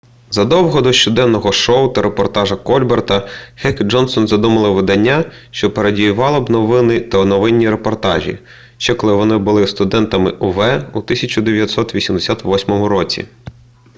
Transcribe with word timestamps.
задовго 0.29 0.81
до 0.81 0.93
щоденного 0.93 1.51
шоу 1.51 1.93
та 1.93 2.01
репортажа 2.01 2.55
кольбера 2.55 3.27
хек 3.55 3.81
і 3.81 3.83
джонсон 3.83 4.27
задумали 4.27 4.69
видання 4.69 5.31
що 5.51 5.71
пародіювало 5.73 6.41
б 6.41 6.49
новини 6.49 6.95
і 6.95 7.17
новинні 7.25 7.69
репортажі 7.69 8.39
ще 8.77 8.93
коли 8.95 9.13
вони 9.13 9.37
були 9.37 9.67
студентами 9.67 10.31
ув 10.31 10.57
у 10.93 10.97
1988 10.99 12.83
році 12.83 13.25